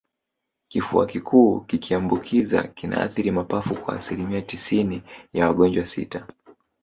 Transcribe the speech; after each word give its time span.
Kifua 0.67 1.05
kikuu 1.05 1.59
kikiambukiza 1.61 2.63
kinaathiri 2.63 3.31
mapafu 3.31 3.75
kwa 3.75 3.95
asilimia 3.95 4.41
tisini 4.41 5.03
ya 5.33 5.47
wagonjwa 5.47 5.85
sita 5.85 6.27